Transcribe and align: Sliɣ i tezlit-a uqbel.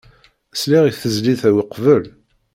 Sliɣ 0.59 0.83
i 0.85 0.91
tezlit-a 0.99 1.49
uqbel. 1.61 2.03